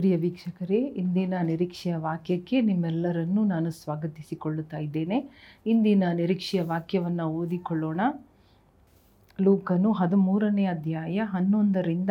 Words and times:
ಪ್ರಿಯ 0.00 0.16
ವೀಕ್ಷಕರೇ, 0.16 0.76
ಇಂದಿನ 0.76 1.34
ನಿರೀಕ್ಷೆಯ 1.42 1.96
ವಾಕ್ಯಕ್ಕೆ 1.96 2.60
ನಿಮ್ಮೆಲ್ಲರನ್ನೂ 2.60 3.44
ನಾನು 3.44 3.70
ಸ್ವಾಗತಿಸಿಕೊಳ್ಳುತ್ತಾ 3.70 4.78
ಇದ್ದೇನೆ. 4.78 5.28
ಇಂದಿನ 5.66 6.04
ನಿರೀಕ್ಷೆಯ 6.12 6.62
ವಾಕ್ಯವನ್ನು 6.62 7.26
ಓದಿಕೊಳ್ಳೋಣ. 7.26 8.00
ಲೂಕನು 9.40 9.92
ಹದಿಮೂರನೇ 9.92 10.64
ಅಧ್ಯಾಯ 10.64 11.20
ಹನ್ನೊಂದರಿಂದ 11.24 12.10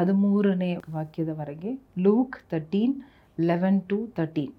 ಹದಿಮೂರನೇ 0.00 0.76
ವಾಕ್ಯದವರೆಗೆ, 0.90 1.80
Luke 1.98 2.36
thirteen 2.50 2.94
eleven 3.40 3.82
to 3.82 4.06
thirteen 4.06 4.52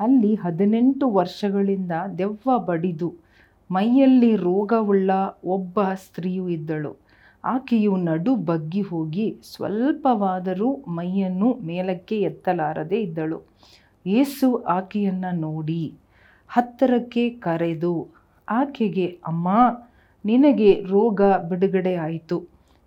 ಅಲ್ಲಿ 0.00 0.34
ಹದಿನೆಂಟು 0.34 1.10
ವರ್ಷಗಳಿಂದ 1.10 1.92
ದೆವ್ವ 2.18 2.58
ಬಡಿದು 2.58 3.14
ಮೈಯಲ್ಲಿ 3.70 4.36
ರೋಗವುಳ್ಳ 4.36 5.10
ಒಬ್ಬ 5.44 5.82
ಸ್ತ್ರೀಯು 5.82 6.48
ಇದ್ದಳು. 6.48 6.96
ಆಕೆಯು 7.44 7.96
ನಡು 7.96 8.36
ಬಗ್ಗಿ 8.36 8.82
ಹೋಗಿ 8.82 9.26
ಸ್ವಲ್ಪವಾದರೂ 9.54 10.84
ಮೈಯನ್ನು 10.88 11.54
ಮೇಲಕ್ಕೆ 11.54 12.20
ಎತ್ತಲಾರದೆ 12.20 13.00
ಇದ್ದಳು. 13.02 13.38
ಏಸು 14.06 14.56
ಆಕೆಯನ್ನು 14.56 15.40
ನೋಡಿ 15.40 15.94
ಹತ್ತಿರಕ್ಕೆ 16.48 17.30
ಕರೆದು, 17.30 18.08
ಆಕೆಗೆ, 18.48 19.06
ಅಮ್ಮ, 19.26 19.48
ನಿನಗೆ 20.24 20.70
ರೋಗ 20.88 21.20
ಬಿಡುಗಡೆ 21.22 21.94
ಆಯಿತು 21.94 22.38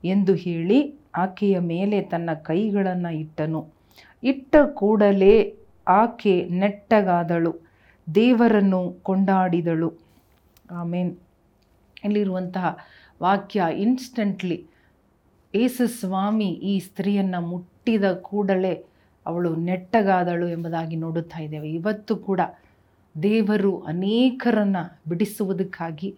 ಎಂದು 0.03 0.33
ಹೇಳಿ 0.35 0.79
ಆಕೆಯ 1.15 1.59
ಮೇಲೆ 1.59 2.01
ತನ್ನ 2.01 2.29
ಕೈಗಳನ್ನು 2.33 3.11
ಇಟ್ಟನು. 3.13 3.61
ಇಟ್ಟ 4.23 4.55
ಕೂಡಲೇ 4.73 5.35
ಆಕೆ 5.87 6.45
ನೆಟ್ಟಗಾದಳು, 6.49 7.53
ದೇವರನ್ನು 8.15 8.81
ಕೊಂಡಾಡಿದಳು. 9.03 9.89
ಆಮೇನ್. 10.71 11.17
ಇಲ್ಲಿರುವಂತಹ 12.05 12.77
ವಾಕ್ಯ 13.23 13.63
ಇನ್ಸ್ಟೆಂಟ್ಲಿ 13.75 14.67
ಏಸು 15.55 15.87
ಸ್ವಾಮಿ 15.87 16.49
ಈ 16.49 16.79
ಸ್ತ್ರೀಯನ್ನು 16.79 17.41
ಮುಟ್ಟಿದ 17.41 18.13
ಕೂಡಲೇ 18.13 18.85
ಅವಳು 19.25 19.55
ನೆಟ್ಟಗಾದಳು 19.55 20.47
ಎಂಬುದಾಗಿ 20.47 20.95
ನೋಡುತ್ತಾ 20.95 21.39
ಇದ್ದೇವೆ. 21.39 21.71
ಇವತ್ತು 21.71 22.15
ಕೂಡ 22.15 22.41
ದೇವರು 23.23 23.79
ಅನೇಕರನ್ನು 23.79 24.99
ಬಿಡಿಸುವುದಕ್ಕಾಗಿ, 25.09 26.17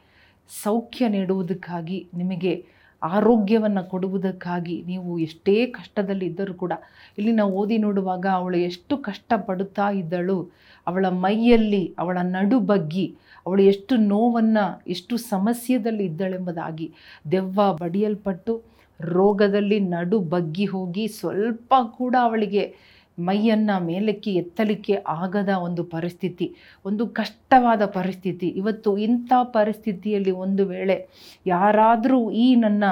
ಸೌಖ್ಯ 0.64 1.08
ನೀಡುವುದಕ್ಕಾಗಿ 1.08 2.08
ನಿಮಗೆ 2.14 2.66
ಆರೋಗ್ಯವನ್ನು 3.02 3.84
ಕೊಡುವುದಕ್ಕಾಗಿ 3.90 4.76
ನೀವು 4.82 5.20
ಎಷ್ಟೇ 5.20 5.66
ಕಷ್ಟದಲ್ಲಿ 5.66 6.26
ಇದ್ದರೂ 6.26 6.54
ಕೂಡ, 6.54 6.74
ಇಲ್ಲಿ 7.18 7.32
ನಾವು 7.32 7.52
ಓದಿ 7.52 7.78
ನೋಡುವಾಗ 7.78 8.26
ಅವಳು 8.34 8.58
ಎಷ್ಟು 8.58 8.98
ಕಷ್ಟಪಡುತ್ತಾ 8.98 9.92
ಇದ್ದಳು, 9.92 10.40
ಅವಳ 10.88 11.06
ಮೈಯಲ್ಲಿ 11.10 11.84
ಅವಳ 12.00 12.18
ನಡು 12.22 12.60
ಬಗ್ಗಿ 12.60 13.08
ಅವಳು 13.46 13.62
ಎಷ್ಟು 13.62 13.96
ನೋವನ್ನು, 13.96 14.66
ಎಷ್ಟು 14.88 15.18
ಸಮಸ್ಯೆದಲ್ಲಿ 15.18 16.06
ಇದ್ದಳೆಂಬುದಾಗಿ 16.06 16.94
ದೆವ್ವ 17.32 17.62
ಬಡಿಯಲ್ಪಟ್ಟು 17.74 18.54
ರೋಗದಲ್ಲಿ 19.00 19.80
ನಡು 19.80 20.20
ಬಗ್ಗಿ 20.20 20.66
ಹೋಗಿ 20.66 21.08
ಸ್ವಲ್ಪ 21.08 21.74
ಕೂಡ 21.98 22.16
ಅವಳಿಗೆ 22.20 22.64
ಮೈಯನ್ನು 23.20 23.86
ಮೇಲಕ್ಕೆ 23.86 24.34
ಎತ್ತಲಿಕ್ಕೆ 24.34 24.94
ಆಗದ 25.08 25.50
ಒಂದು 25.50 25.84
ಪರಿಸ್ಥಿತಿ, 25.84 26.56
ಒಂದು 26.86 27.08
ಕಷ್ಟವಾದ 27.08 27.86
ಪರಿಸ್ಥಿತಿ. 27.86 28.48
ಇವತ್ತು 28.48 28.98
ಇಂಥ 28.98 29.32
ಪರಿಸ್ಥಿತಿಯಲ್ಲಿ 29.44 30.32
ಒಂದು 30.32 30.66
ವೇಳೆ 30.66 31.10
ಯಾರಾದರೂ 31.46 32.32
ಈ 32.32 32.56
ನನ್ನ 32.56 32.84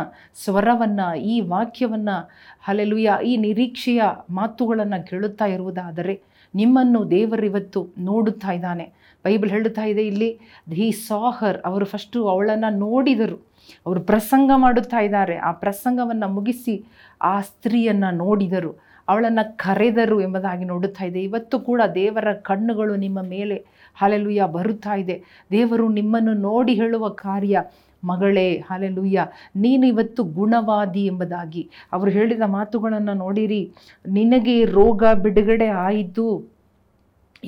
ಸ್ವರವನ್ನು, 0.44 1.16
ಈ 1.16 1.42
ವಾಕ್ಯವನ್ನು 1.42 2.32
ಹಲಲುಯ 2.62 3.10
ಈ 3.26 3.38
ನಿರೀಕ್ಷೆಯ 3.38 4.02
ಮಾತುಗಳನ್ನು 4.30 5.08
ಕೇಳುತ್ತಾ 5.08 5.46
ಇರುವುದಾದರೆ 5.46 6.22
ನಿಮ್ಮನ್ನು 6.56 7.12
ದೇವರಿವತ್ತು 7.12 7.88
ನೋಡುತ್ತಾ 8.00 8.52
ಇದ್ದಾನೆ. 8.52 8.94
ಬೈಬಲ್ 9.26 9.50
ಹೇಳುತ್ತಾ 9.50 9.84
ಇದೆ 9.84 10.08
ಇಲ್ಲಿ 10.08 10.32
ಹಿ 10.74 10.92
ಸಾಹರ್, 10.92 11.58
ಅವರು 11.66 11.86
ಫಸ್ಟು 11.86 12.28
ಅವಳನ್ನು 12.28 12.78
ನೋಡಿದರು. 12.78 13.38
ಅವರು 13.86 14.02
ಪ್ರಸಂಗ 14.02 14.52
ಮಾಡುತ್ತಾ 14.56 14.98
ಇದ್ದಾರೆ. 14.98 15.38
ಆ 15.38 15.52
ಪ್ರಸಂಗವನ್ನು 15.52 16.28
ಮುಗಿಸಿ 16.28 16.86
ಆ 17.22 17.42
ಸ್ತ್ರೀಯನ್ನು 17.42 18.16
ನೋಡಿದರು. 18.16 18.85
ಅವಳನ್ನು 19.08 19.58
ಕರೆದರು 19.58 20.22
ಎಂಬುದಾಗಿ 20.22 20.66
ನೋಡುತ್ತಾ 20.66 21.06
ಇದೆ. 21.06 21.24
ಇವತ್ತು 21.24 21.60
ಕೂಡ 21.60 21.82
ದೇವರ 21.96 22.34
ಕಣ್ಣುಗಳು 22.34 22.96
ನಿಮ್ಮ 22.96 23.22
ಮೇಲೆ, 23.22 23.66
ಹಾಲೆಲುಯ್ಯ, 23.96 24.44
ಬರುತ್ತಾ 24.52 24.96
ಇದೆ. 24.96 25.24
ದೇವರು 25.52 25.90
ನಿಮ್ಮನ್ನು 25.90 26.34
ನೋಡಿ 26.34 26.74
ಹೇಳುವ 26.74 27.10
ಕಾರ್ಯ 27.10 27.64
ಮಗಳೇ, 28.04 28.54
ಹಾಲೆಲುಯ್ಯ. 28.54 29.28
ನೀನು 29.56 29.88
ಇವತ್ತು 29.88 30.24
ಗುಣವಾದಿ 30.24 31.06
ಎಂಬುದಾಗಿ. 31.06 31.70
ಅವರು 31.92 32.12
ಹೇಳಿದ 32.12 32.42
ಮಾತುಗಳನ್ನು 32.46 33.14
ನೋಡಿರಿ. 33.14 33.72
ನಿನಗೆ 34.08 34.66
ರೋಗ 34.66 35.04
ಬಿಡುಗಡೆ 35.22 35.68
ಆಯಿತು. 35.68 36.55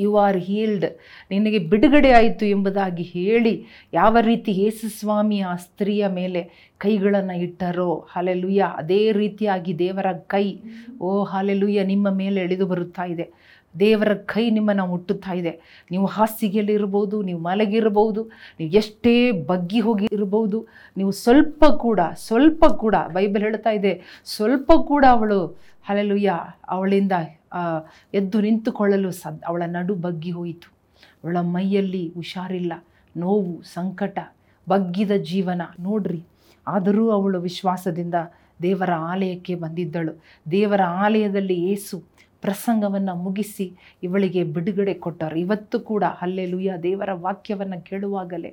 ಯು 0.03 0.11
ಆರ್ 0.25 0.39
ಹೀಲ್ಡ್ 0.47 0.87
ನಿನಗೆ 1.31 1.59
ಬಿಡುಗಡೆ 1.71 2.11
ಆಯಿತು 2.19 2.45
ಎಂಬುದಾಗಿ 2.55 3.05
ಹೇಳಿ 3.15 3.53
ಯಾವ 3.99 4.17
ರೀತಿ 4.29 4.51
ಯೇಸು 4.63 4.87
ಸ್ವಾಮಿ 4.99 5.39
ಆ 5.51 5.53
ಸ್ತ್ರೀಯ 5.65 6.07
ಮೇಲೆ 6.19 6.41
ಕೈಗಳನ್ನು 6.85 7.35
ಇಟ್ಟರೋ 7.45 7.91
ಹಾಲೆಲುಯ್ಯ 8.13 8.71
ಅದೇ 8.81 9.01
ರೀತಿಯಾಗಿ 9.21 9.73
ದೇವರ 9.83 10.07
ಕೈ, 10.33 10.47
ಓ 11.07 11.11
ಹಾಲೆಲುಯ್ಯ 11.33 11.83
ನಿಮ್ಮ 11.93 12.07
ಮೇಲೆ 12.21 12.39
ಎಳೆದು 12.47 12.67
ಬರುತ್ತಾ 12.73 13.05
ಇದೆ. 13.13 13.27
ದೇವರ 13.75 14.11
ಕೈ 14.31 14.43
ನಿಮ್ಮನ್ನು 14.55 14.85
ಮುಟ್ಟುತ್ತಾ 14.91 15.33
ಇದೆ. 15.39 15.51
ನೀವು 15.91 16.05
ಹಾಸಿಗೆಯಲ್ಲಿರ್ಬೋದು 16.15 17.17
ನೀವು 17.27 17.39
ಮಲಗಿರ್ಬೋದು 17.47 18.21
ನೀವು 18.59 18.69
ಎಷ್ಟೇ 18.81 19.15
ಬಗ್ಗಿ 19.51 19.79
ಹೋಗಿ 19.87 20.07
ಇರ್ಬೋದು 20.17 20.59
ನೀವು 20.97 21.11
ಸ್ವಲ್ಪ 21.23 21.63
ಕೂಡ 21.85 21.99
ಸ್ವಲ್ಪ 22.27 22.65
ಕೂಡ, 22.83 22.95
ಬೈಬಲ್ 23.17 23.45
ಹೇಳ್ತಾ 23.47 23.73
ಇದೆ, 23.79 23.93
ಸ್ವಲ್ಪ 24.35 24.69
ಕೂಡ 24.91 25.03
ಅವಳು 25.17 25.39
ಹಲಲುಯ್ಯ 25.89 26.31
ಅವಳಿಂದ 26.75 27.13
ಎದ್ದು 28.19 28.37
ನಿಂತುಕೊಳ್ಳಲು 28.45 29.11
ಸದ್, 29.21 29.41
ಅವಳ 29.49 29.63
ನಡು 29.77 29.95
ಬಗ್ಗಿ 30.07 30.31
ಹೋಯಿತು. 30.31 30.69
ಅವಳ 31.23 31.37
ಮೈಯಲ್ಲಿ 31.55 32.03
ಹುಷಾರಿಲ್ಲ, 32.17 32.73
ನೋವು, 33.15 33.53
ಸಂಕಟ, 33.75 34.17
ಬಗ್ಗಿದ 34.67 35.13
ಜೀವನ 35.31 35.61
ನೋಡ್ರಿ. 35.87 36.21
ಆದರೂ 36.67 37.03
ಅವಳು 37.17 37.37
ವಿಶ್ವಾಸದಿಂದ 37.47 38.17
ದೇವರ 38.61 38.91
ಆಲಯಕ್ಕೆ 39.11 39.53
ಬಂದಿದ್ದಳು. 39.63 40.13
ದೇವರ 40.51 40.81
ಆಲಯದಲ್ಲಿ 41.05 41.57
ಏಸು 41.73 41.97
ಪ್ರಸಂಗವನ್ನು 42.43 43.13
ಮುಗಿಸಿ 43.23 43.65
ಇವಳಿಗೆ 44.05 44.41
ಬಿಡುಗಡೆ 44.55 44.93
ಕೊಟ್ಟರು. 45.05 45.35
ಇವತ್ತು 45.45 45.77
ಕೂಡ 45.89 46.03
ಅಲ್ಲೇ 46.23 46.45
ಲುಯ್ಯ 46.51 46.73
ದೇವರ 46.85 47.11
ವಾಕ್ಯವನ್ನು 47.25 47.77
ಕೇಳುವಾಗಲೇ, 47.89 48.51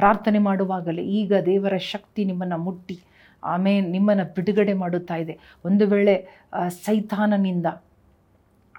ಪ್ರಾರ್ಥನೆ 0.00 0.40
ಮಾಡುವಾಗಲೇ 0.48 1.02
ಈಗ 1.20 1.32
ದೇವರ 1.50 1.76
ಶಕ್ತಿ 1.92 2.24
ನಿಮ್ಮನ್ನು 2.30 2.58
ಮುಟ್ಟಿ 2.66 2.96
ಆಮೇಲೆ 3.42 3.86
ನಿಮ್ಮನ್ನು 3.94 4.26
ಬಿಡುಗಡೆ 4.36 4.74
ಮಾಡುತ್ತಾ 4.82 5.16
ಇದೆ. 5.22 5.34
ಒಂದು 5.68 5.84
ವೇಳೆ 5.94 6.14
ಸೈತಾನನಿಂದ 6.84 7.66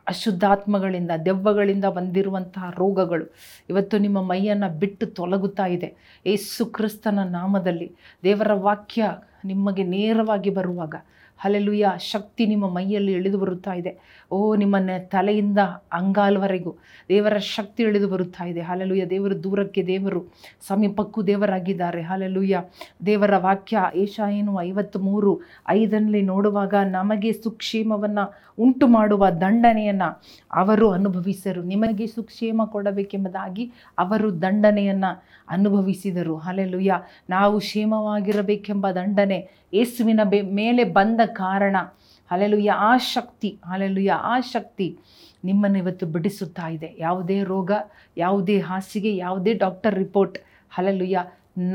ಅಶುದ್ಧಾತ್ಮಗಳಿಂದ, 0.07 1.11
ದೆವ್ವಗಳಿಂದ 1.25 1.85
ಬಂದಿರುವಂತಹ 1.85 2.69
ರೋಗಗಳು 2.77 3.25
ಇವತ್ತು 3.69 3.97
ನಿಮ್ಮ 3.97 4.21
ಮೈಯನ್ನು 4.21 4.69
ಬಿಟ್ಟು 4.79 5.05
ತೊಲಗುತ್ತಾ 5.05 5.66
ಇದೆ. 5.66 5.89
ಏಸು 6.25 6.66
ಕ್ರಿಸ್ತನ 6.66 7.19
ನಾಮದಲ್ಲಿ 7.29 7.88
ದೇವರ 8.23 8.51
ವಾಕ್ಯ 8.53 9.09
ನಿಮಗೆ 9.45 9.83
ನೇರವಾಗಿ 9.83 10.49
ಬರುವಾಗ 10.49 10.95
ಹಲೆಲುಯ್ಯ 11.38 11.91
ಶಕ್ತಿ 12.00 12.46
ನಿಮ್ಮ 12.46 12.66
ಮೈಯಲ್ಲಿ 12.69 13.13
ಇಳಿದು 13.13 13.40
ಬರುತ್ತಾ 13.40 13.73
ಇದೆ. 13.73 13.91
ಓ 14.31 14.56
ನಿಮ್ಮನ್ನ 14.56 14.90
ತಲೆಯಿಂದ 14.97 15.59
ಅಂಗಾಲ್ವರೆಗೂ 15.94 16.72
ದೇವರ 17.09 17.38
ಶಕ್ತಿ 17.38 17.84
ಇಳಿದು 17.84 18.09
ಬರುತ್ತಾ 18.09 18.46
ಇದೆ. 18.46 18.62
ಹಾಲೆಲುಯ್ಯ 18.62 19.06
ದೇವರು 19.06 19.44
ದೂರಕ್ಕೆ 19.44 19.84
ದೇವರು, 19.88 20.22
ಸಮೀಪಕ್ಕೂ 20.68 21.22
ದೇವರಾಗಿದ್ದಾರೆ. 21.24 22.01
ಹಾಲೆಲುಯ್ಯ 22.01 22.62
ದೇವರ 23.06 23.38
ವಾಕ್ಯ 23.38 23.84
ಏಷಾಯನು 23.95 24.62
ಐವತ್ತು 24.62 25.00
ಮೂರು 25.00 25.41
ಐದರಲ್ಲಿ 25.69 26.22
ನೋಡುವಾಗ 26.22 26.74
ನಮಗೆ 26.91 27.31
ಸುಕ್ಷೇಮವನ್ನು 27.34 28.25
ಉಂಟು 28.59 28.88
ಮಾಡುವ 28.88 29.29
ದಂಡನೆಯನ್ನು 29.29 30.09
ಅವರು 30.51 30.91
ಅನುಭವಿಸರು 30.91 31.62
ನಿಮಗೆ 31.63 32.07
ಸುಕ್ಷೇಮ 32.07 32.62
ಕೊಡಬೇಕೆಂಬುದಾಗಿ 32.66 33.72
ಅವರು 33.97 34.41
ದಂಡನೆಯನ್ನು 34.41 35.24
ಅನುಭವಿಸಿದರು. 35.50 36.38
ಹಾಲೆಲುಯ್ಯ 36.38 36.94
ನಾವು 37.29 37.59
ಕ್ಷೇಮವಾಗಿರಬೇಕೆಂಬ 37.59 38.91
ದಂಡನೆ 38.91 39.40
ಯೇಸುವಿನ 39.74 40.19
ಬೆ, 40.24 40.41
ಮೇಲೆ 40.41 40.84
ಬಂದ 40.84 41.19
ಕಾರಣ. 41.25 41.75
ಅಲೆಲುಯ್ಯ 42.31 42.72
ಆ 42.72 42.97
ಶಕ್ತಿ 42.97 43.59
ಅಲೆಲುಯ್ಯ 43.69 44.12
ಆ 44.12 44.40
ಶಕ್ತಿ 44.40 44.97
ನಿಮ್ಮನ್ನು 45.44 45.78
ಇವತ್ತು 45.78 46.06
ಬಿಡಿಸುತ್ತಾ 46.06 46.68
ಇದೆ. 46.68 46.96
ಯಾವುದೇ 46.97 47.44
ರೋಗ, 47.44 47.72
ಯಾವುದೇ 48.18 48.59
ಹಾಸಿಗೆ, 48.59 49.16
ಯಾವುದೇ 49.16 49.53
ಡಾಕ್ಟರ್ 49.53 49.96
ರಿಪೋರ್ಟ್ 49.96 50.38
ಹಲೆಲುಯ್ಯ 50.69 51.19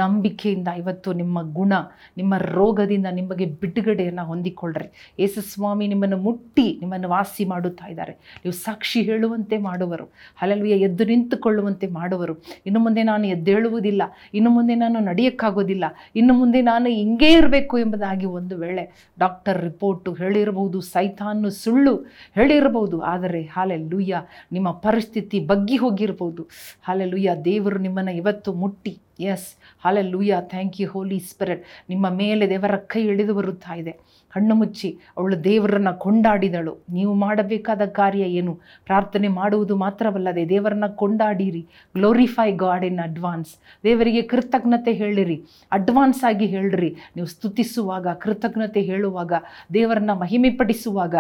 ನಂಬಿಕೆಯಿಂದ 0.01 0.69
ಇವತ್ತು 0.81 1.11
ನಿಮ್ಮ 1.21 1.39
ಗುಣ, 1.59 1.73
ನಿಮ್ಮ 2.21 2.35
ರೋಗದಿಂದ 2.57 3.09
ನಿಮಗೆ 3.19 3.47
ಬಿಡುಗಡೆಯನ್ನು 3.63 4.25
ಹೊಂದಿಕೊಳ್ಳ್ರಿ. 4.31 4.89
ಯೇಸು 5.23 5.41
ಸ್ವಾಮಿ 5.53 5.87
ನಿಮ್ಮನ್ನು 5.93 6.19
ಮುಟ್ಟಿ 6.27 6.67
ನಿಮ್ಮನ್ನು 6.81 7.09
ವಾಸಿ 7.15 7.45
ಮಾಡುತ್ತಾ 7.53 7.87
ಇದ್ದಾರೆ. 7.93 8.15
ನೀವು 8.43 8.55
ಸಾಕ್ಷಿ 8.65 9.03
ಹೇಳುವಂತೆ 9.09 9.59
ಮಾಡುವರು. 9.69 10.07
ಅಲ್ಲಲ್ವಿಯ 10.43 10.77
ಎದ್ದು 10.89 11.05
ನಿಂತುಕೊಳ್ಳುವಂತೆ 11.13 11.89
ಮಾಡುವರು. 11.99 12.37
ಇನ್ನು 12.67 12.83
ಮುಂದೆ 12.87 13.05
ನಾನು 13.11 13.27
ಎದ್ದೇಳುವುದಿಲ್ಲ 13.37 14.03
ಇನ್ನು 14.35 14.53
ಮುಂದೆ 14.57 14.75
ನಾನು 14.85 14.99
ನಡೆಯೋಕ್ಕಾಗೋದಿಲ್ಲ. 15.11 15.85
ಇನ್ನು 16.21 16.35
ಮುಂದೆ 16.41 16.63
ನಾನು 16.71 16.89
ಹಿಂಗೇ 17.01 17.33
ಇರಬೇಕು 17.39 17.75
ಎಂಬುದಾಗಿ 17.85 18.27
ಒಂದು 18.39 18.57
ವೇಳೆ 18.65 18.85
ಡಾಕ್ಟರ್ 19.19 19.59
ರಿಪೋರ್ಟು 19.69 20.13
ಹೇಳಿರಬಹುದು 20.13 20.81
ಸೈತಾನು 20.95 21.51
ಸುಳ್ಳು 21.63 21.95
ಹೇಳಿರಬಹುದು, 22.39 22.97
ಆದರೆ 23.13 23.43
ಹಾಲೆಲ್ಲುಯ್ಯ 23.55 24.17
ನಿಮ್ಮ 24.53 24.71
ಪರಿಸ್ಥಿತಿ 24.87 25.39
ಬಗ್ಗಿ 25.53 25.77
ಹೋಗಿರ್ಬೋದು 25.77 26.43
ಹಾಲೆಲ್ಲುಯ್ಯ 26.89 27.31
ದೇವರು 27.45 27.79
ನಿಮ್ಮನ್ನು 27.87 28.13
ಇವತ್ತು 28.23 28.53
ಮುಟ್ಟಿ 28.63 28.93
yes 29.21 29.55
hallelujah 30.03 30.35
thank 30.41 30.81
you 30.81 30.91
holy 30.91 31.19
spirit 31.19 31.65
ನಿಮ್ಮ 31.89 32.11
ಮೇಲೆ 32.11 32.49
ದೇವರ 32.49 32.77
ಕೈ 32.77 33.03
ಇಳಿದು 33.07 33.35
ಬರುತ್ತಾ 33.35 33.75
ಇದೆ. 33.75 33.93
ಕಣ್ಣು 34.33 34.55
ಮುಚ್ಚಿ 34.55 34.99
ಅವಳು 35.17 35.45
ದೇವರನ್ನು 35.45 35.99
ಕೊಂಡಾಡಿದಳು. 35.99 36.79
ನೀವು 36.91 37.15
ಮಾಡಬೇಕಾದ 37.15 37.85
ಕಾರ್ಯ 37.85 38.21
ಏನು? 38.21 38.61
ಪ್ರಾರ್ಥನೆ 38.85 39.29
ಮಾಡುವುದು 39.29 39.77
ಮಾತ್ರವಲ್ಲದೆ 39.77 40.49
ದೇವರನ್ನ 40.49 40.87
ಕೊಂಡಾಡಿರಿ. 40.87 41.61
ಗ್ಲೋರಿಫೈ 41.95 42.53
ಗಾಡ್ 42.53 42.85
ಇನ್ 42.85 42.99
ಅಡ್ವಾನ್ಸ್ 42.99 43.55
ದೇವರಿಗೆ 43.83 44.23
ಕೃತಜ್ಞತೆ 44.23 44.93
ಹೇಳಿರಿ. 44.93 45.45
ಅಡ್ವಾನ್ಸ್ 45.73 46.25
ಆಗಿ 46.25 46.47
ಹೇಳ್ರಿ. 46.47 46.97
ನೀವು 47.17 47.27
ಸ್ತುತಿಸುವಾಗ, 47.27 48.09
ಕೃತಜ್ಞತೆ 48.09 48.81
ಹೇಳುವಾಗ, 48.81 49.33
ದೇವರನ್ನ 49.75 50.13
ಮಹಿಮೆಪಡಿಸುವಾಗ. 50.13 51.15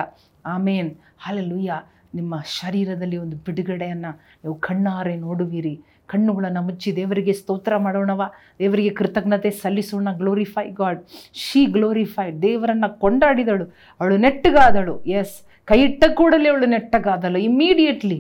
ಆಮೇನ್ 0.47 0.97
ಹಾಲೆಲೂಯ್ಯ 1.19 1.83
ನಿಮ್ಮ 2.15 2.41
ಶರೀರದಲ್ಲಿ 2.41 3.17
ಒಂದು 3.17 3.37
ಬಿಡುಗಡೆಯನ್ನು 3.37 4.11
ನೀವು 4.13 4.55
ಕಣ್ಣಾರೆ 4.55 5.17
ನೋಡುವಿರಿ. 5.17 5.81
ಕಣ್ಣುಗಳನ್ನು 6.13 6.63
ಮುಚ್ಚಿ 6.63 6.91
ದೇವರಿಗೆ 6.97 7.33
ಸ್ತೋತ್ರ 7.33 7.77
ಮಾಡೋಣವ, 7.77 8.23
ದೇವರಿಗೆ 8.59 8.91
ಕೃತಜ್ಞತೆ 8.99 9.51
ಸಲ್ಲಿಸೋಣ. 9.63 10.09
ಗ್ಲೋರಿಫೈ 10.17 10.67
ಗಾಡ್ 10.81 11.01
ಶೀ 11.45 11.63
ಗ್ಲೋರಿಫೈಡ್ 11.77 12.37
ದೇವರನ್ನು 12.43 12.89
ಕೊಂಡಾಡಿದಳು. 13.05 13.67
ಅವಳು 14.01 14.17
ನೆಟ್ಟಗಾದಳು. 14.27 14.97
ಎಸ್ 15.19 15.37
ಕೈ 15.67 15.79
ಇಟ್ಟ 15.83 16.05
ಕೂಡಲೇ 16.15 16.49
ಅವಳು 16.49 16.67
ನೆಟ್ಟಗಾದಳು. 16.75 17.39
ಇಮ್ಮಿಡಿಯೇಟ್ಲಿ 17.49 18.19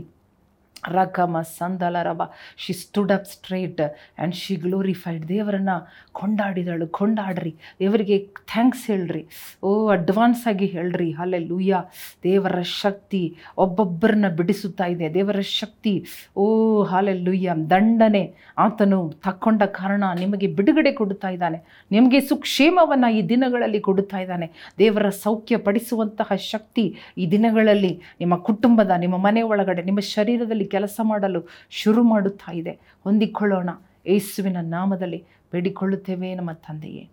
ರಕಮ 0.88 1.41
ಸಂದಲ 1.41 1.97
ರವ 2.03 2.23
she 2.56 2.73
stood 2.73 3.12
up 3.12 3.25
straight 3.25 3.81
and 3.81 4.35
she 4.35 4.55
glorified 4.55 5.29
ದೇವರನ್ನು. 5.29 5.88
ಕೊಂಡಾಡಿದಳು, 6.12 6.88
ಕೊಂಡಾಡ್ರಿ. 6.88 7.55
ದೇವರಿಗೆ 7.79 8.19
ಥ್ಯಾಂಕ್ಸ್ 8.53 8.87
ಹೇಳ್ರಿ. 8.87 9.27
ಓ 9.62 9.88
ಅಡ್ವಾನ್ಸ್ 9.88 10.47
ಆಗಿ 10.47 10.67
ಹೇಳ್ರಿ. 10.67 11.12
ಅಲ್ಲೇ 11.12 11.38
ಲೂಯ್ಯ 11.38 11.82
ದೇವರ 12.23 12.61
ಶಕ್ತಿ 12.61 13.37
ಒಬ್ಬೊಬ್ಬರನ್ನ 13.59 14.29
ಬಿಡಿಸುತ್ತಾ 14.37 14.85
ಇದೆ. 14.85 15.15
ದೇವರ 15.15 15.41
ಶಕ್ತಿ. 15.41 16.06
ಓ 16.37 16.82
ಹಾಲೆ 16.82 17.12
ಲೂಯ್ಯ 17.12 17.55
ದಂಡನೆ 17.71 18.35
ಆತನು 18.59 19.12
ತಕ್ಕೊಂಡ 19.25 19.62
ಕಾರಣ 19.62 20.05
ನಿಮಗೆ 20.19 20.47
ಬಿಡುಗಡೆ 20.47 20.93
ಕೊಡುತ್ತಾ 20.93 21.29
ಇದ್ದಾನೆ. 21.29 21.87
ನಿಮಗೆ 21.91 22.21
ಸುಕ್ಷೇಮವನ್ನು 22.21 23.12
ಈ 23.12 23.29
ದಿನಗಳಲ್ಲಿ 23.29 23.81
ಕೊಡುತ್ತಾ 23.81 24.19
ಇದ್ದಾನೆ. 24.19 24.50
ದೇವರ 24.79 25.09
ಸೌಖ್ಯ 25.09 25.56
ಪಡಿಸುವಂತಹ 25.56 26.35
ಶಕ್ತಿ 26.35 26.97
ಈ 27.19 27.31
ದಿನಗಳಲ್ಲಿ 27.31 28.03
ನಿಮ್ಮ 28.21 28.37
ಕುಟುಂಬದ, 28.37 28.91
ನಿಮ್ಮ 28.97 29.17
ಮನೆ 29.17 29.43
ಒಳಗಡೆ, 29.43 29.82
ನಿಮ್ಮ 29.82 30.00
ಶರೀರದಲ್ಲಿ 30.00 30.69
ಕೆಲಸ 30.70 31.00
ಮಾಡಲು 31.02 31.49
ಶುರು 31.70 32.02
ಮಾಡುತ್ತಾ 32.02 32.52
ಇದೆ. 32.52 32.70
ಹೊಂದಿಕೊಳ್ಳೋಣ. 33.05 33.70
ಯೇಸುವಿನ 34.06 34.56
ನಾಮದಲ್ಲಿ 34.61 35.25
ಬೇಡಿಕೊಳ್ಳುತ್ತೇವೆ 35.52 36.34
ನಮ್ಮ 36.34 36.52
ತಂದೆಯೇ. 36.52 37.08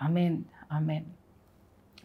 ಆಮೇನ್. 0.00 0.44
ಆಮೇನ್. 0.70 1.06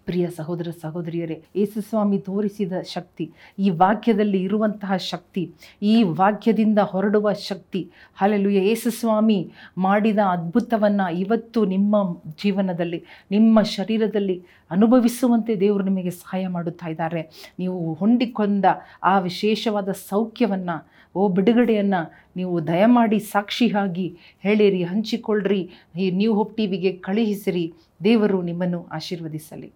ಪ್ರಿಯ 0.06 0.28
ಸಹೋದರ 0.38 0.68
ಸಹೋದರಿಯರೇ, 0.82 1.44
ಯೇಸುಸ್ವಾಮಿ 1.56 2.20
ತೋರಿಸಿದ 2.20 2.74
ಶಕ್ತಿ, 2.82 3.32
ಈ 3.60 3.70
ವಾಕ್ಯದಲ್ಲಿ 3.70 4.44
ಇರುವಂತಹ 4.44 4.98
ಶಕ್ತಿ, 4.98 5.52
ಈ 5.82 6.04
ವಾಕ್ಯದಿಂದ 6.04 6.80
ಹೊರಡುವ 6.80 7.34
ಶಕ್ತಿ 7.34 7.92
ಹಾಲೆಲು 8.16 8.50
ಯೇಸುಸ್ವಾಮಿ 8.50 9.52
ಮಾಡಿದ 9.78 10.20
ಅದ್ಭುತವನ್ನು 10.32 11.14
ಇವತ್ತು 11.14 11.66
ನಿಮ್ಮ 11.66 11.96
ಜೀವನದಲ್ಲಿ, 12.44 13.04
ನಿಮ್ಮ 13.32 13.62
ಶರೀರದಲ್ಲಿ 13.62 14.46
ಅನುಭವಿಸುವಂತೆ 14.72 15.56
ದೇವರು 15.56 15.84
ನಿಮಗೆ 15.84 16.10
ಸಹಾಯ 16.10 16.48
ಮಾಡುತ್ತಾ 16.48 16.90
ಇದ್ದಾರೆ. 16.90 17.54
ನೀವು 17.60 17.94
ಹೊಂದಿಕೊಂಡ 17.94 18.66
ಆ 19.04 19.20
ವಿಶೇಷವಾದ 19.20 19.92
ಸೌಖ್ಯವನ್ನು, 19.92 20.78
ಓ 21.16 21.30
ಬಿಡುಗಡೆಯನ್ನು 21.30 22.31
ನೀವು 22.36 22.68
ದಯಮಾಡಿ 22.68 23.20
ಸಾಕ್ಷಿಯಾಗಿ 23.20 24.18
ಹೇಳಿರಿ 24.40 24.84
ಹಂಚಿಕೊಳ್ಳ್ರಿ. 24.84 25.70
ಈ 26.00 26.12
ನ್ಯೂ 26.12 26.34
ಹೋಪ್ 26.34 26.58
ಟಿವಿಗೆ 26.58 26.92
ಕಳುಹಿಸಿರಿ. 26.92 27.74
ದೇವರು 28.04 28.42
ನಿಮ್ಮನ್ನು 28.42 28.88
ಆಶೀರ್ವದಿಸಲಿ. 28.92 29.72